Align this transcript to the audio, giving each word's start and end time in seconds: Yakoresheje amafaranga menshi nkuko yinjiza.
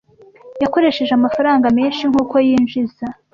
Yakoresheje 0.63 1.11
amafaranga 1.15 1.67
menshi 1.77 2.03
nkuko 2.11 2.35
yinjiza. 2.47 3.05